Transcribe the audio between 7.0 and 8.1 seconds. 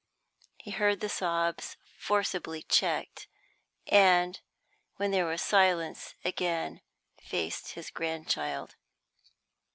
faced his